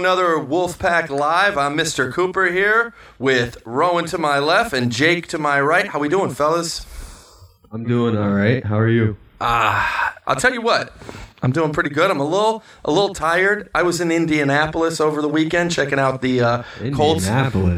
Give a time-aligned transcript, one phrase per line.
[0.00, 1.58] another Wolfpack Live.
[1.58, 2.10] I'm Mr.
[2.10, 5.88] Cooper here with Rowan to my left and Jake to my right.
[5.88, 6.86] How we doing, fellas?
[7.70, 8.64] I'm doing all right.
[8.64, 9.18] How are you?
[9.40, 10.92] Ah, I'll tell you what.
[11.42, 12.10] I'm doing pretty good.
[12.10, 13.70] I'm a little a little tired.
[13.74, 16.62] I was in Indianapolis over the weekend checking out the uh,
[16.92, 17.26] Colts,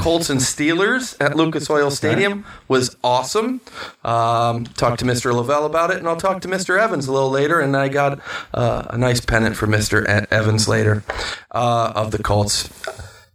[0.00, 2.44] Colts and Steelers at Lucas Oil Stadium.
[2.66, 3.60] Was awesome.
[4.04, 5.32] Um, talked to Mr.
[5.32, 6.76] Lavelle about it, and I'll talk to Mr.
[6.76, 7.60] Evans a little later.
[7.60, 8.18] And I got
[8.52, 10.04] uh, a nice pennant for Mr.
[10.32, 11.04] Evans later
[11.52, 12.68] uh, of the Colts.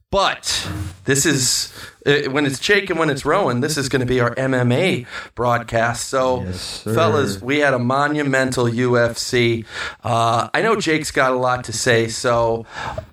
[0.09, 0.69] But
[1.03, 1.73] this is
[2.05, 3.59] uh, when it's Jake and when it's Rowan.
[3.59, 6.07] This is going to be our MMA broadcast.
[6.07, 9.65] So, Yes, fellas, we had a monumental UFC.
[10.05, 12.65] Uh, I know Jake's got a lot to say, so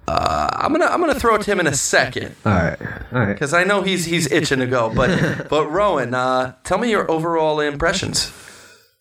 [0.07, 2.81] uh, I'm gonna I'm gonna throw it to him in a second All right.
[3.13, 3.33] All right.
[3.33, 4.95] because I know he's he's itching to go.
[4.95, 8.31] But but Rowan, uh, tell me your overall impressions.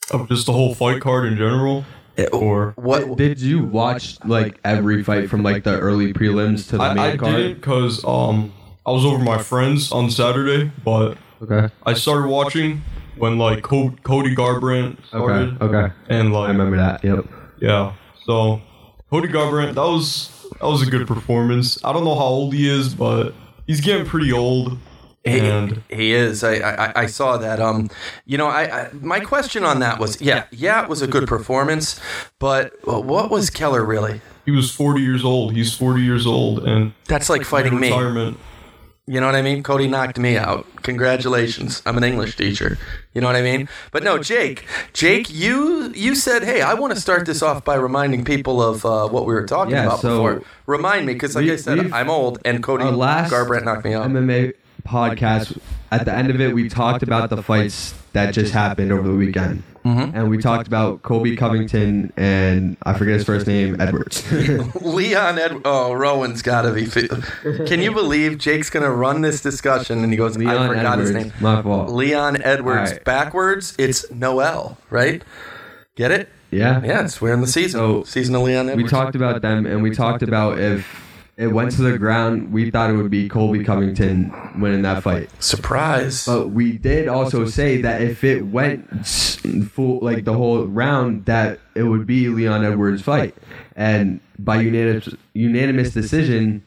[0.09, 1.86] of just the whole fight card in general,
[2.31, 6.83] or What Did you watch like every fight from like the early prelims to the
[6.83, 7.36] I, main I card?
[7.36, 8.53] didn't because um
[8.86, 11.73] I was over my friends on Saturday, but Okay.
[11.86, 12.81] I started watching
[13.17, 15.08] when like Co- Cody Garbrandt Okay.
[15.08, 15.94] started, Okay.
[16.09, 17.03] and like I remember that.
[17.03, 17.25] Yep.
[17.59, 17.94] yeah,
[18.25, 18.61] so
[19.09, 21.78] Cody Garbrandt that was that was a good performance.
[21.84, 23.34] I don't know how old he is, but
[23.67, 24.78] he's getting pretty old,
[25.26, 26.44] He, and he is.
[26.44, 27.60] I, I I saw that.
[27.62, 27.90] Um,
[28.26, 31.28] you know, I, I my question on that was, yeah, yeah, it was a good
[31.28, 31.98] performance,
[32.40, 34.22] but what was Kelleher really?
[34.46, 35.54] he was 40 years old.
[35.54, 37.88] He's 40 years old, and That's like fighting me.
[37.88, 38.38] retirement.
[39.08, 39.64] You know what I mean?
[39.64, 40.66] Cody knocked me out.
[40.84, 41.82] Congratulations.
[41.86, 42.78] I'm an English teacher.
[43.14, 43.68] You know what I mean?
[43.92, 44.66] But no, Jake.
[44.94, 48.86] Jake, you you said, "Hey, I want to start this off by reminding people of
[48.86, 51.58] uh, what we were talking Yeah, about so before." Remind me, because like we- I
[51.58, 54.09] said, I'm old, and Cody Our last Garbrandt knocked me out.
[54.09, 54.53] MMA
[54.86, 55.58] podcast.
[55.92, 59.14] At the end of it, we talked about the fights that just happened over the
[59.16, 60.16] weekend, Mm-hmm.
[60.16, 64.24] and we talked about Colby Covington and I forget his first name, Edwards.
[64.82, 65.62] Leon Ed.
[65.66, 66.86] Oh, Rowan's got to be.
[66.86, 67.08] Fi-
[67.66, 70.86] Can you believe Jake's going to run this discussion and he goes, "I Leon forgot
[71.00, 71.10] Edwards.
[71.12, 71.90] his name." My fault.
[71.90, 72.92] Leon Edwards.
[72.92, 73.04] All right.
[73.04, 75.22] Backwards, it's Noel, right?
[75.96, 76.30] Get it?
[76.50, 76.82] Yeah.
[76.84, 77.80] Yeah, it's we're in the season.
[77.80, 78.84] So, season of Leon Edwards.
[78.84, 80.88] we talked about them and we talked about if
[81.36, 85.30] it went to the ground, we thought it would be Colby Covington winning that fight.
[85.42, 86.26] Surprise.
[86.26, 89.08] But we did also say that if it went
[89.72, 93.36] full, like the whole round, that it would be Leon Edwards' fight,
[93.76, 96.64] and by unanimous unanimous decision,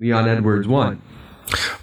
[0.00, 1.00] Leon Edwards won.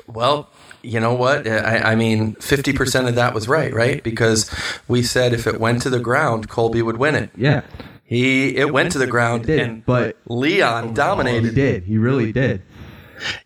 [0.05, 0.49] Well,
[0.83, 1.47] you know what?
[1.47, 4.03] I, I mean, 50% of that was right, right?
[4.03, 4.49] Because
[4.87, 7.29] we said if it went to the ground, Colby would win it.
[7.35, 7.61] Yeah,
[8.11, 11.47] He It went to the ground, did, and but Leon oh, dominated.
[11.47, 11.83] he did.
[11.85, 12.61] He really did.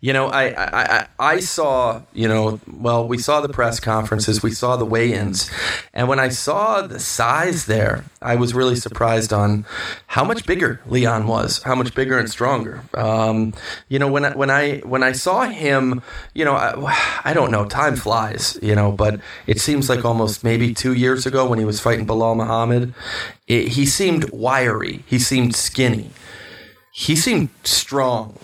[0.00, 4.50] You know, I, I, I, saw, you know, well, we saw the press conferences, we
[4.50, 5.50] saw the weigh ins.
[5.92, 9.64] And when I saw the size there, I was really surprised on
[10.06, 12.82] how much bigger Leon was, how much bigger and stronger.
[12.94, 13.54] Um,
[13.88, 16.02] you know, when I, when I when I saw him,
[16.34, 20.44] you know, I, I don't know, time flies, you know, but it seems like almost
[20.44, 22.94] maybe two years ago when he was fighting Belal Muhammad,
[23.46, 26.10] it, he seemed wiry, he seemed skinny,
[26.92, 28.38] he seemed strong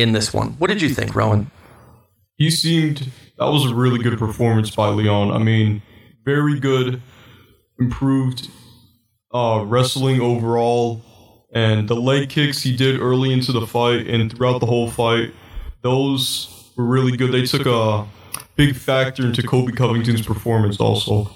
[0.00, 0.50] in this one.
[0.58, 1.50] What did you think, Rowan?
[2.38, 5.32] he seemed that was a really good performance by Leon.
[5.32, 5.82] I mean,
[6.24, 7.02] very good,
[7.78, 8.48] improved
[9.34, 11.02] uh, wrestling overall,
[11.52, 15.34] and the leg kicks he did early into the fight and throughout the whole fight,
[15.82, 17.32] those were really good.
[17.32, 18.06] They took a
[18.54, 21.30] big factor into Colby Covington's performance also.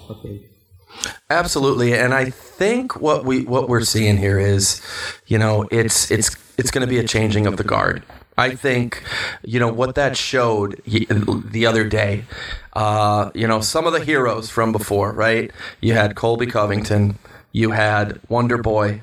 [1.29, 4.81] Absolutely, and I think what we what we're seeing here is,
[5.27, 8.03] you know, it's it's it's going to be a changing of the guard.
[8.37, 9.03] I think,
[9.43, 12.25] you know, what that showed the other day.
[12.73, 15.51] Uh, you know, some of the heroes from before, right?
[15.81, 17.19] You had Colby Covington,
[17.51, 19.01] you had Wonder Boy,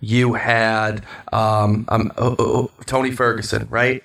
[0.00, 4.02] you had um, um, oh, oh, oh, Tony Ferguson, right?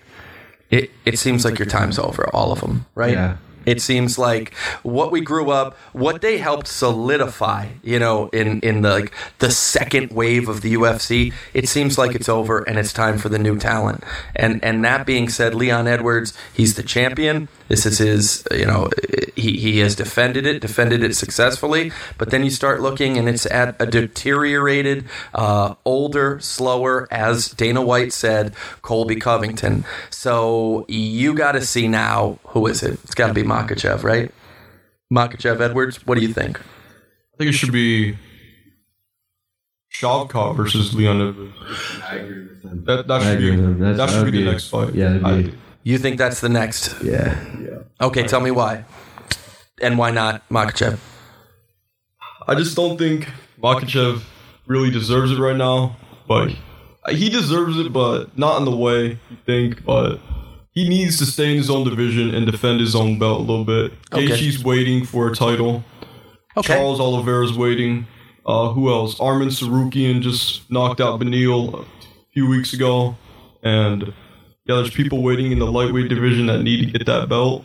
[0.70, 3.14] It it seems like your time's over, all of them, right?
[3.14, 3.38] Yeah.
[3.66, 8.82] It seems like what we grew up, what they helped solidify, you know, in in
[8.82, 11.34] the like the second wave of the UFC.
[11.54, 14.04] It seems like it's over and it's time for the new talent.
[14.36, 17.50] And and that being said, Leon Edwards, he's the champion.
[17.68, 18.90] This is his, you know,
[19.36, 21.92] he he has defended it, defended it successfully.
[22.18, 27.82] But then you start looking, and it's at a deteriorated, uh, older, slower, as Dana
[27.82, 29.86] White said, Colby Covington.
[30.10, 32.94] So you got to see now who is it?
[33.04, 34.32] It's got to be Makhachev, right?
[35.14, 36.06] Makhachev Edwards.
[36.08, 36.60] What do you think?
[36.60, 38.16] I think it should be
[39.94, 41.54] Shavkat versus Leon Edwards.
[42.86, 43.80] That, that I should agree be with him.
[43.80, 44.94] That's- that should be, that'd be the next fight.
[44.96, 45.54] yeah, that'd I- be-
[45.84, 46.96] You think that's the next?
[47.04, 47.38] Yeah.
[48.02, 48.86] Okay, tell me why.
[49.82, 51.00] And why not Makhachev?
[52.48, 53.30] I just don't think
[53.62, 54.22] Makhachev
[54.68, 55.96] really deserves it right now,
[56.28, 56.54] but
[57.10, 59.84] he deserves it, but not in the way you think.
[59.84, 60.20] But
[60.72, 63.66] he needs to stay in his own division and defend his own belt a little
[63.66, 63.94] bit.
[64.12, 64.28] Okay.
[64.28, 65.84] Gaethje's waiting for a title.
[66.56, 66.74] Okay.
[66.74, 68.08] Charles Oliveira's waiting.
[68.46, 69.18] Uh, who else?
[69.20, 71.86] Arman Tsarukyan just knocked out Beneil a
[72.34, 73.16] few weeks ago,
[73.64, 74.14] and
[74.66, 77.64] yeah, there's people waiting in the lightweight division that need to get that belt.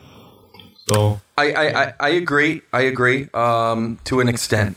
[0.89, 2.63] So I, I, I, agree.
[2.73, 4.77] I agree um, to an extent.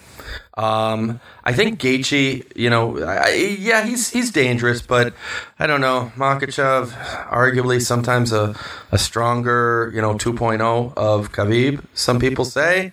[0.58, 5.14] Um, I think Gaethje, you know, I, yeah, he's he's dangerous, but
[5.58, 6.12] I don't know.
[6.16, 6.92] Makhachev,
[7.30, 8.56] arguably sometimes a,
[8.92, 11.84] a stronger, you know, 2.0 of Khabib.
[11.94, 12.92] Some people say.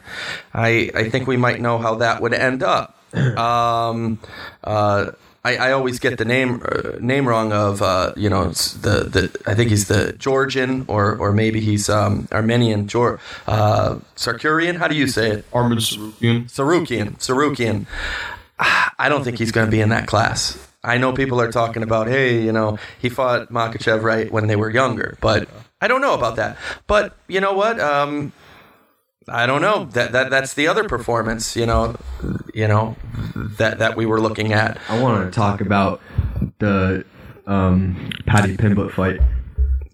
[0.55, 2.95] I I think we might know how that would end up.
[3.15, 4.19] Um,
[4.63, 5.13] uh,
[5.45, 9.43] I, I always get the name uh, name wrong of uh, you know the the
[9.47, 14.77] I think he's the Georgian or or maybe he's um, Armenian Geor uh, Sarkurian.
[14.77, 15.51] How do you say it?
[15.53, 16.47] Arman Tsarukyan.
[16.47, 17.17] Tsarukyan.
[17.19, 17.87] Tsarukyan.
[18.99, 20.59] I don't think he's going to be in that class.
[20.83, 24.57] I know people are talking about, hey, you know, he fought Makhachev right when they
[24.57, 25.49] were younger, but
[25.81, 26.57] I don't know about that.
[26.87, 27.79] But you know what?
[27.79, 28.33] Um,
[29.31, 29.85] I don't know.
[29.87, 31.57] That that that's the other performance.
[31.57, 31.97] You know,
[32.55, 32.97] you know
[33.35, 34.79] that that we were looking at.
[34.89, 36.01] I want to talk about
[36.59, 37.05] the
[37.47, 39.21] um, Paddy Pimblett fight.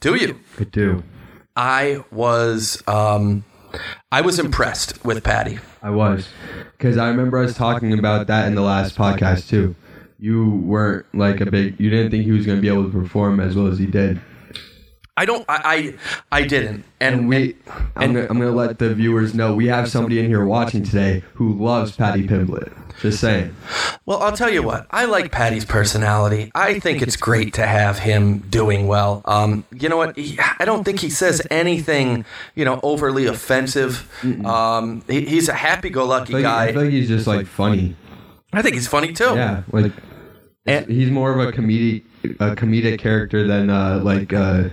[0.00, 0.38] Do you?
[0.58, 1.02] I do.
[1.56, 3.44] I was um,
[4.10, 5.58] I was impressed with Paddy.
[5.82, 6.28] I was
[6.76, 9.74] because I remember us talking about that in the last podcast too.
[10.18, 11.78] You weren't like a big.
[11.78, 13.86] You didn't think he was going to be able to perform as well as he
[13.86, 14.20] did.
[15.16, 15.44] I don't.
[15.48, 15.94] I
[16.32, 16.84] I, I didn't.
[17.00, 17.56] And, And we,
[17.96, 21.22] I'm gonna, I'm gonna let the viewers know we have somebody in here watching today
[21.34, 22.72] who loves Paddy Pimblett.
[23.00, 23.54] Just saying.
[24.06, 24.86] Well, I'll tell you what.
[24.90, 26.50] I like Paddy's personality.
[26.54, 29.20] I think it's great to have him doing well.
[29.24, 30.16] Um, you know what?
[30.16, 32.24] He, I don't think he says anything,
[32.54, 34.08] you know, overly offensive.
[34.46, 37.96] Um, he, he's a happy-go-lucky I feel, like, I think like he's just like funny.
[38.52, 39.34] I think he's funny too.
[39.34, 39.92] Yeah, like
[40.64, 42.04] And- he's more of a comedic
[42.40, 44.68] a comedic character than uh, like uh,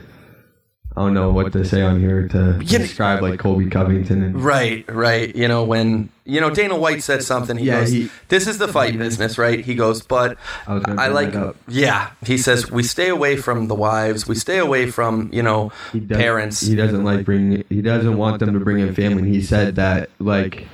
[0.95, 4.83] I don't know what to say on here to describe like Colby Covington and Right,
[4.89, 5.33] right.
[5.33, 7.57] You know when you know Dana White said something.
[7.57, 11.07] He Yeah, goes, he- "This is the fight business, right?" He goes, "But I I
[11.07, 11.33] like,
[11.69, 14.27] yeah." He says, "We stay away from the wives.
[14.27, 17.63] We stay away from you know he parents." He doesn't like bring.
[17.69, 19.29] He doesn't want them to bring in family.
[19.29, 20.67] He said that like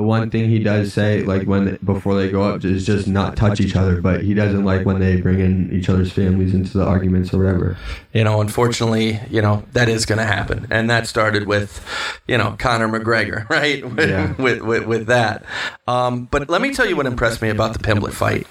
[0.00, 3.36] the one thing he does say like when before they go up is just not
[3.36, 4.00] touch each other.
[4.00, 7.38] But he doesn't like when they bring in each other's families into the arguments or
[7.44, 7.76] whatever.
[8.14, 10.66] you know, unfortunately, you know, that is going to happen.
[10.70, 11.84] And that started with,
[12.26, 13.84] you know, Conor McGregor, right?
[13.84, 14.34] With, Yeah.
[14.38, 15.44] with, with, with that.
[15.86, 18.46] Um, but let me tell you what impressed me about the Pimblett fight.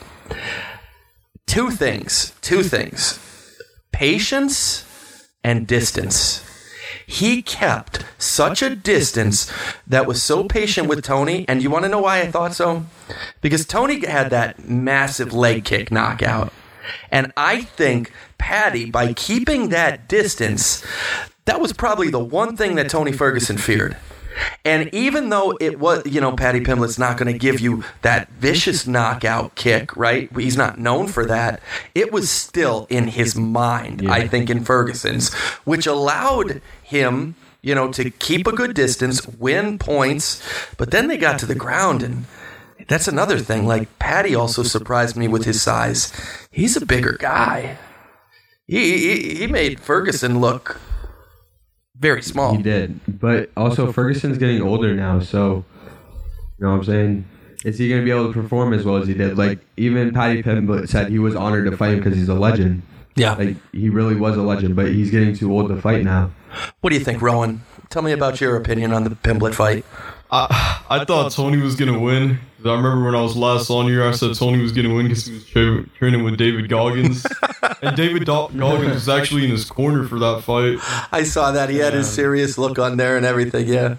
[1.47, 2.33] Two things.
[2.41, 3.17] Two things.
[3.91, 4.85] Patience
[5.43, 6.43] and distance.
[7.09, 9.51] He kept such a distance
[9.87, 11.43] that was so patient with Tony.
[11.47, 12.85] And you want to know why I thought so?
[13.41, 16.53] Because Tony had that massive leg kick knockout.
[17.11, 20.85] And I think Paddy, by keeping that distance,
[21.45, 23.97] that was probably the one thing that Tony Ferguson feared.
[24.65, 28.29] And even though it was, you know, Paddy Pimblett's not going to give you that
[28.31, 30.29] vicious knockout kick, right?
[30.35, 31.61] He's not known for that.
[31.95, 35.33] It was still in his mind, I think, in Ferguson's,
[35.63, 40.41] which allowed him, you know, to keep a good distance, win points.
[40.77, 42.25] But then they got to the ground and.
[42.87, 43.67] That's another thing.
[43.67, 46.11] Like Paddy also surprised me with his size.
[46.49, 47.77] He's a bigger guy.
[48.65, 50.81] He he, he made Ferguson look
[51.99, 52.55] very small.
[52.55, 55.63] He did, but also Ferguson's getting older now, so
[56.57, 57.25] you know what I'm saying.
[57.65, 59.37] Is he going to be able to perform as well as he did?
[59.37, 62.83] Like even Paddy Pimblett said he was honored to fight him because he's a legend.
[63.15, 63.33] Yeah.
[63.33, 66.31] Like he really was a legend, but he's getting too old to fight now.
[66.79, 67.63] What do you think, Rowan?
[67.89, 69.83] Tell me about your opinion on the Pimblett fight.
[70.31, 72.39] I, I thought Tony was gonna win.
[72.61, 75.07] 'Cause I remember when I was last on here, I said Tony was gonna win
[75.07, 77.25] because he was tra- training with David Goggins,
[77.81, 80.77] and David Do- Goggins was actually in his corner for that fight,
[81.13, 83.67] I saw that he had his serious look on there and everything.
[83.67, 83.95] Yeah.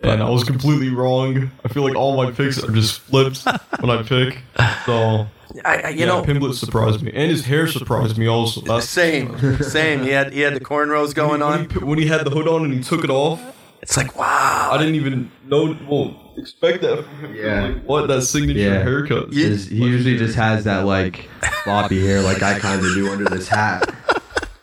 [0.00, 1.50] and I was completely wrong.
[1.64, 3.44] I feel like all my picks are just flipped
[3.80, 4.38] when I pick.
[4.86, 5.26] So
[5.64, 8.60] I, I you yeah, know, Pimblett surprised me, and his hair surprised me also.
[8.60, 10.02] That's same, same.
[10.02, 11.66] He had he had the cornrows going when he, on.
[11.68, 13.40] pu- when he had the hood on and he took it off.
[13.82, 14.70] It's like wow.
[14.72, 15.76] I didn't even know.
[15.88, 17.04] Well, expect that.
[17.04, 17.34] From him.
[17.36, 17.62] Yeah.
[17.68, 18.82] Like, what that signature Yeah.
[18.82, 19.32] haircut?
[19.32, 19.48] Yeah.
[19.48, 21.28] Just- he usually just has that like
[21.64, 23.88] floppy hair, like I kind of do under this hat.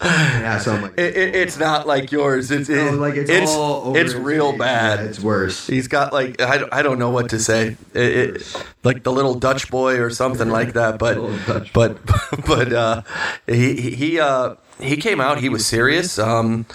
[0.01, 2.51] yeah, so I'm like, It, it, it's not like yours.
[2.51, 4.59] It's it, no, like it's, it's all over it's his real face.
[4.59, 4.99] bad.
[4.99, 5.65] Yeah, it's worse.
[5.65, 7.75] He's got like I, don't- I don't know what to say.
[7.93, 8.01] It,
[8.35, 10.99] it, like the little Dutch boy or something like that.
[10.99, 11.97] But Little Dutch but
[12.45, 13.01] but uh,
[13.47, 15.39] he he- he uh he came out.
[15.39, 16.19] He was serious.
[16.19, 16.65] Um,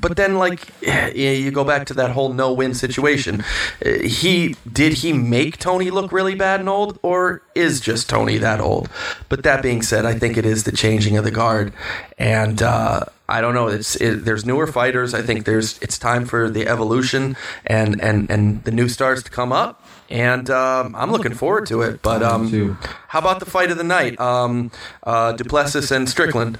[0.00, 0.68] but then, like,
[1.14, 3.44] you go back to that whole no-win situation.
[3.84, 8.38] Uh, he did he make Tony look really bad and old, or is just Tony
[8.38, 8.88] that old?
[9.28, 11.72] But that being said, I think it is the changing of the guard,
[12.18, 13.68] and uh, I don't know.
[13.68, 15.14] It's it, there's newer fighters.
[15.14, 19.30] I think there's it's time for the evolution and and and the new stars to
[19.30, 19.82] come up.
[20.10, 22.02] And um, I'm looking forward to it.
[22.02, 22.78] But um,
[23.08, 24.20] how about the fight of the night?
[24.20, 24.70] Um,
[25.02, 26.58] uh, Du Plessis and Strickland.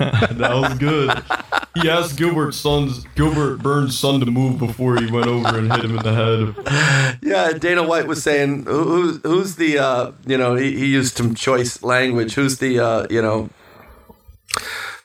[0.30, 1.10] that was good.
[1.74, 5.84] He asked Gilbert son's Gilbert Burns' son to move before he went over and hit
[5.84, 7.18] him in the head.
[7.22, 11.16] Yeah, Dana White was saying, who, who's, who's the, uh, you know, he, he used
[11.18, 12.32] some choice language.
[12.34, 13.50] Who's the, uh, you know,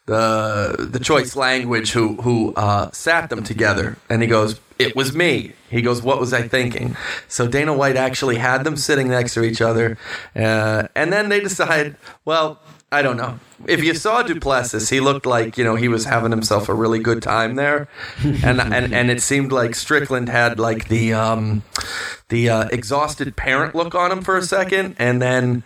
[0.06, 3.98] the the choice language who who uh, sat them together?
[4.10, 5.52] And he goes, it was me.
[5.70, 6.96] He goes, what was I thinking?
[7.28, 9.98] So Dana White actually had them sitting next to each other,
[10.36, 12.62] uh, and then they decide, well.
[12.96, 13.40] I don't know.
[13.68, 16.74] If you saw Du Plessis, he looked like you know he was having himself a
[16.74, 17.88] really good time there,
[18.24, 21.64] and and, and it seemed like Strickland had like the um,
[22.30, 25.64] the uh, exhausted parent look on him for a second, and then.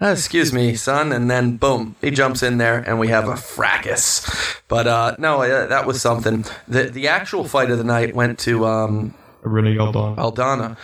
[0.00, 3.36] "Uh, excuse me, son, and then boom, he jumps in there, and we have a
[3.36, 4.22] fracas.
[4.68, 6.44] But uh, no, uh, that was something.
[6.68, 10.16] The the actual fight of the night went to um, Renee Aldana.
[10.16, 10.76] Aldana,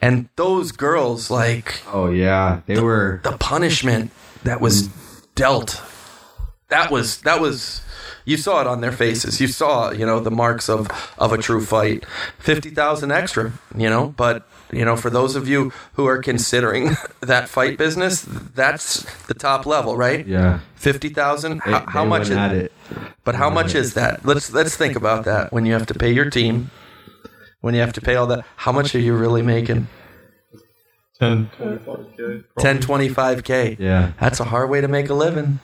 [0.00, 3.20] and those girls like Oh yeah, they were.
[3.24, 4.10] the punishment
[4.44, 4.88] that was
[5.42, 5.82] dealt.
[6.68, 7.82] That was that was
[8.24, 9.40] you saw it on their faces.
[9.40, 12.04] You saw you know the marks of of a true fight.
[12.38, 17.48] 50,000 extra you know but you know for those of you who are considering that
[17.48, 18.22] fight business
[18.54, 20.24] that's the top level right?
[20.26, 20.60] Yeah.
[20.76, 22.72] 50,000 how, how much is, it?
[23.24, 24.24] but how much is that?
[24.24, 26.70] Let's let's think about that when you have to pay your team
[27.62, 28.44] when you have to pay all that.
[28.56, 29.88] How much are you really making
[31.22, 32.44] 10, 25K.
[32.58, 34.12] 10 25k Yeah.
[34.20, 35.60] That's a hard way to make a living.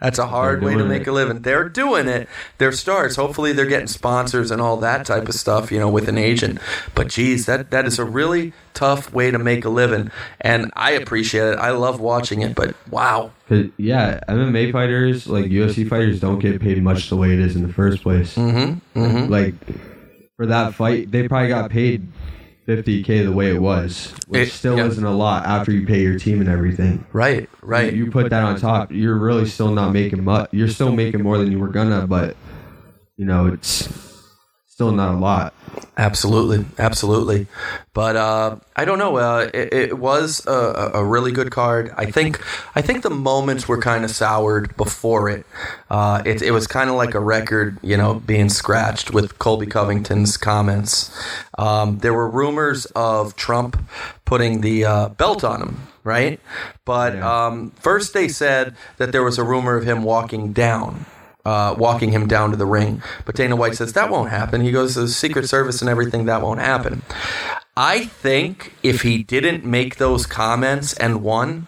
[0.00, 1.08] That's a hard way to make it.
[1.08, 1.40] a living.
[1.40, 2.28] They're doing it.
[2.58, 3.16] They're stars.
[3.16, 6.58] Hopefully, they're getting sponsors and all that type of stuff, you know, with an agent.
[6.94, 10.90] But geez, that that is a really tough way to make a living, and I
[10.90, 11.58] appreciate it.
[11.58, 12.54] I love watching it.
[12.54, 13.30] But wow.
[13.78, 17.62] yeah, MMA fighters like UFC fighters don't get paid much the way it is in
[17.62, 18.34] the first place.
[18.34, 19.32] mm-hmm, mm-hmm.
[19.32, 19.54] Like
[20.36, 22.06] for that fight, they probably got paid
[22.66, 24.86] 50k the way it was, which It- still yeah.
[24.86, 27.04] isn't a lot after you pay your team and everything.
[27.12, 27.92] right, right.
[27.92, 30.48] You put that on top, you're really still not making much.
[30.52, 32.36] You're still making more than you were gonna, but
[33.16, 33.88] you know it's
[34.76, 35.54] still not a lot.
[35.96, 37.46] Absolutely, absolutely.
[37.94, 39.16] But uh, I don't know.
[39.16, 41.94] Uh, it, it was a, a really good card.
[41.96, 42.42] I think.
[42.74, 45.46] I think the moments were kind of soured before it.
[45.88, 49.64] Uh, it, it was kind of like a record, you know, being scratched with Colby
[49.64, 51.10] Covington's comments.
[51.56, 53.78] Um, there were rumors of Trump
[54.26, 56.38] putting the uh, belt on him, right?
[56.84, 61.06] But um, first they said that there was a rumor of him walking down
[61.46, 63.02] uh, walking him down to the ring.
[63.24, 64.60] But Dana White says that won't happen.
[64.60, 67.02] He goes, to the Secret Service and everything, that won't happen.
[67.76, 71.66] I think if he didn't make those comments and won,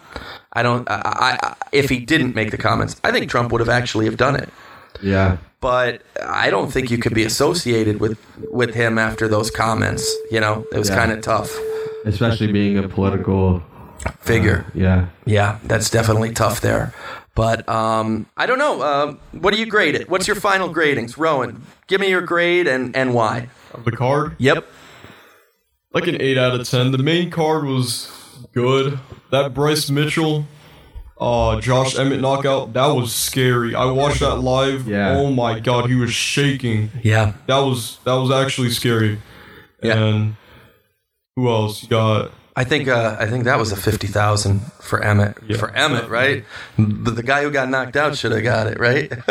[0.53, 0.89] I don't.
[0.89, 4.05] I, I, I- if he didn't make the comments, I think Trump would have actually
[4.05, 4.49] have done it.
[5.03, 8.17] Yeah, But I don't think you could be associated with
[8.51, 10.03] with him after those comments.
[10.31, 10.95] You know, it was Yeah.
[10.99, 11.51] kind of tough.
[12.05, 13.61] especially being a political
[14.21, 14.65] Figure.
[14.73, 16.93] Yeah, Yeah, that's definitely tough there.
[17.39, 18.81] But um, I don't know.
[18.81, 20.09] Uh, what do you grade it?
[20.09, 21.61] What's your final gradings, Rowan?
[21.87, 23.47] Give me your grade and and why.
[23.73, 24.65] Of the card, Yep.
[25.93, 26.91] like an 8 out of 10.
[26.91, 28.11] The main card was
[28.53, 28.99] good.
[29.31, 30.47] That Bryce Mitchell,
[31.17, 33.73] uh, Josh Emmett knockout, that was scary.
[33.73, 34.85] I watched that live.
[34.85, 35.15] Yeah.
[35.17, 36.89] Oh my god, he was shaking.
[37.03, 37.33] Yeah.
[37.47, 39.21] That was that was actually scary.
[39.81, 39.97] Yeah.
[39.97, 40.35] And
[41.37, 41.83] who else?
[41.83, 45.37] You got I think uh, I think that was a fifty thousand for Emmett.
[45.47, 45.55] Yeah.
[45.55, 46.43] For Emmett, right?
[46.77, 49.09] But the guy who got knocked out should have got it, right?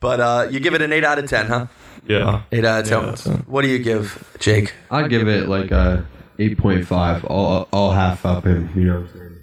[0.00, 1.66] but uh, you give it an eight out of ten, huh?
[2.08, 2.42] yeah.
[2.50, 3.04] Eight out of ten.
[3.04, 4.74] Yeah, that's what do you give, Jake?
[4.90, 6.04] I'd give it like a
[6.40, 7.24] eight point five.
[7.24, 8.68] All all half up him.
[8.74, 9.00] You know.
[9.02, 9.36] What I'm saying?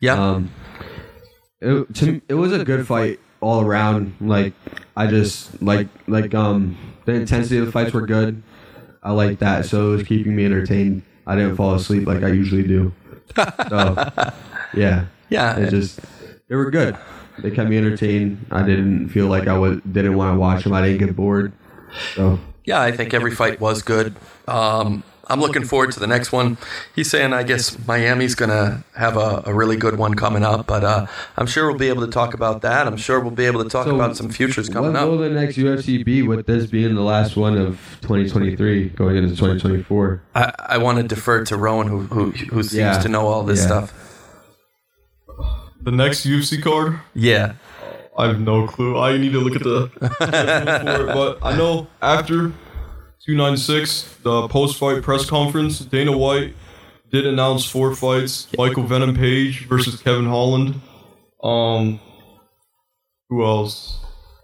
[0.00, 0.20] Yeah.
[0.20, 0.50] Um,
[1.60, 4.16] it, to, it was a good fight all around.
[4.20, 4.54] Like
[4.96, 8.42] I just like like um the intensity of the fights were good.
[9.04, 11.02] I like that, so it was keeping me entertained.
[11.26, 12.92] I didn't fall asleep like I usually do.
[13.36, 14.12] So
[14.74, 15.58] yeah, yeah.
[15.58, 16.00] it just
[16.48, 16.96] they were good.
[17.38, 18.46] They kept me entertained.
[18.50, 20.72] I didn't feel like I was didn't want to watch them.
[20.72, 21.52] I didn't get bored.
[22.14, 24.14] So Yeah, I think every fight was good.
[24.48, 26.58] Um, I'm looking forward to the next one.
[26.94, 30.66] He's saying, I guess Miami's going to have a, a really good one coming up,
[30.66, 32.86] but uh, I'm sure we'll be able to talk about that.
[32.86, 35.24] I'm sure we'll be able to talk So, about some futures coming what coming will
[35.24, 35.30] up.
[35.30, 36.22] the next UFC be?
[36.22, 40.22] With this being the last one of 2023, going into 2024.
[40.34, 42.98] I, I want to defer to Rowan, who, who, who seems Yeah.
[43.00, 43.66] to know all this Yeah.
[43.86, 43.94] stuff.
[45.82, 47.54] The next UFC card, Yeah.
[48.16, 48.96] I have no clue.
[48.96, 52.52] I need to look at the for it, but I know after
[53.26, 56.54] 296, the post-fight press conference, Dana White
[57.10, 60.80] did announce four fights: Michael Venom Page versus Kevin Holland.
[61.42, 62.00] Um,
[63.30, 63.98] who else?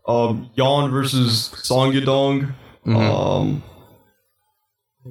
[0.06, 2.54] Um, Yan versus Song Yadong.
[2.86, 3.62] Um,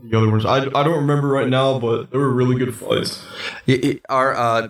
[0.03, 3.23] the other ones I, I don't remember right now, but they were really good fights.
[3.67, 4.67] Y- uh,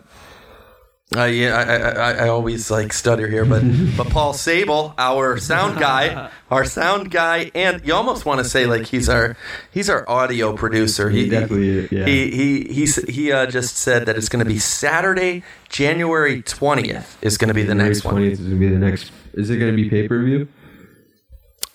[1.15, 3.63] uh, yeah, I, I, I, always like stutter here, but
[3.97, 8.67] but Paul Sabol, our sound guy, our sound guy, and you almost want to say
[8.67, 9.35] like he's our
[9.71, 11.09] he's our audio producer.
[11.09, 12.05] He definitely yeah.
[12.05, 17.17] He he he he uh, just said that it's going to be Saturday, January twentieth
[17.23, 18.15] is going to be the next one.
[18.17, 19.11] 20th is gonna be the next.
[19.33, 20.47] Is it gonna be pay per view?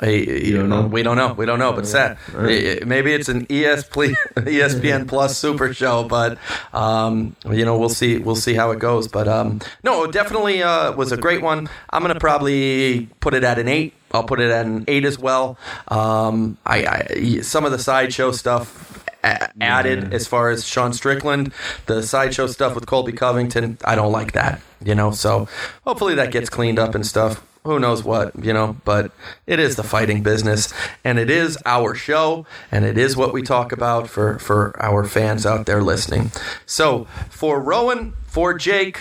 [0.05, 0.87] Hey, don't know?
[0.87, 1.33] We don't know.
[1.33, 1.73] We don't know.
[1.73, 6.05] But Seth, eh, maybe it's an ESPN, Plus Super Show.
[6.05, 6.37] But
[6.75, 8.19] um, you know, we'll see.
[8.19, 9.09] We'll see how it goes.
[9.09, 11.71] But um, no, it definitely uh, was a great one.
[11.89, 13.95] I'm gonna probably put it at an eight.
[14.13, 15.57] I'll put it at an eight as well.
[15.89, 21.51] Um, I, I some of the sideshow stuff added as far as Sean Strickland,
[21.87, 23.79] the sideshow stuff with Colby Covington.
[23.87, 24.61] I don't like that.
[24.85, 25.49] You know, so
[25.87, 29.11] hopefully that gets cleaned up and stuff who knows what, you know, but
[29.47, 33.41] it is the fighting business and it is our show and it is what we
[33.41, 36.31] talk about for, for our fans out there listening.
[36.67, 39.01] So for Rowan, for Jake,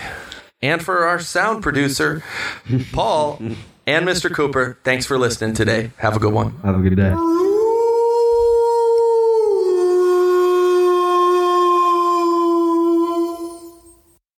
[0.61, 2.23] and for our sound producer,
[2.93, 3.37] Paul,
[3.85, 4.33] and Mr.
[4.33, 5.91] Cooper, thanks for listening today.
[5.97, 6.57] Have a good one.
[6.63, 7.42] Have a good day.